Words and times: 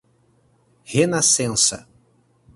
Renascença 0.93 1.83